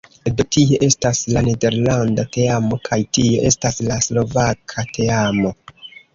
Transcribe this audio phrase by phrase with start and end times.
[0.37, 5.55] Do tie estas la nederlanda teamo kaj tie estas la slovaka teamo